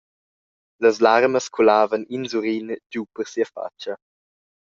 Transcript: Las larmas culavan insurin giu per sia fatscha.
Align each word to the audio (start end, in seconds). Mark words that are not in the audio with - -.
Las 0.83 0.95
larmas 1.07 1.49
culavan 1.57 2.07
insurin 2.17 2.67
giu 2.91 3.03
per 3.15 3.25
sia 3.31 3.47
fatscha. 3.53 3.93